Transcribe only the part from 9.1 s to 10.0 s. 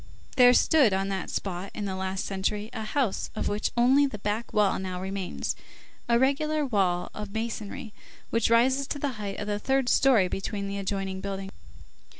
height of the third